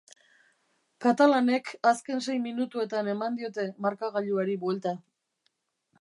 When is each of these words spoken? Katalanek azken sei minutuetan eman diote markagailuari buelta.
Katalanek 1.05 1.69
azken 1.91 2.23
sei 2.27 2.39
minutuetan 2.47 3.11
eman 3.15 3.39
diote 3.41 3.69
markagailuari 3.87 4.57
buelta. 4.65 4.99